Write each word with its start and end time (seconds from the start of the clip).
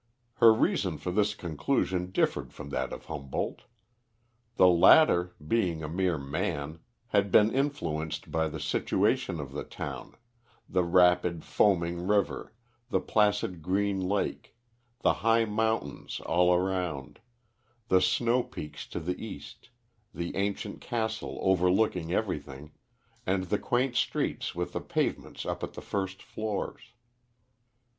Her 0.37 0.51
reason 0.51 0.97
for 0.97 1.11
this 1.11 1.35
conclusion 1.35 2.09
differed 2.09 2.51
from 2.53 2.69
that 2.69 2.91
of 2.91 3.05
Humboldt. 3.05 3.65
The 4.55 4.67
latter, 4.67 5.35
being 5.47 5.83
a 5.83 5.87
mere 5.87 6.17
man, 6.17 6.79
had 7.09 7.31
been 7.31 7.53
influenced 7.53 8.31
by 8.31 8.47
the 8.47 8.59
situation 8.59 9.39
of 9.39 9.51
the 9.51 9.63
town, 9.63 10.15
the 10.67 10.83
rapid, 10.83 11.45
foaming 11.45 12.07
river, 12.07 12.51
the 12.89 12.99
placid 12.99 13.61
green 13.61 13.99
lake, 13.99 14.55
the 15.01 15.13
high 15.21 15.45
mountains 15.45 16.19
all 16.21 16.51
around, 16.51 17.19
the 17.87 18.01
snow 18.01 18.41
peaks 18.41 18.87
to 18.87 18.99
the 18.99 19.23
east, 19.23 19.69
the 20.15 20.35
ancient 20.35 20.81
castle 20.81 21.37
overlooking 21.43 22.11
everything, 22.11 22.71
and 23.27 23.43
the 23.43 23.59
quaint 23.59 23.95
streets 23.95 24.55
with 24.55 24.73
the 24.73 24.81
pavements 24.81 25.45
up 25.45 25.61
at 25.63 25.73
the 25.73 25.79
first 25.81 26.23
floors. 26.23 26.93